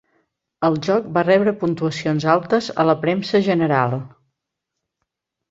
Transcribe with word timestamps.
El 0.69 0.77
joc 0.85 1.09
va 1.17 1.23
rebre 1.27 1.53
puntuacions 1.63 2.25
altes 2.37 2.71
a 2.85 2.87
la 2.91 2.97
premsa 3.05 3.43
general. 3.51 3.95